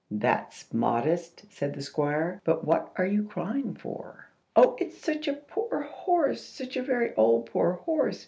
[0.09, 5.33] "That's modest!" said the Squire; "but what are you crying for?" "Oh, it's such a
[5.33, 6.43] poor horse!
[6.43, 8.19] Such a very old, poor horse!"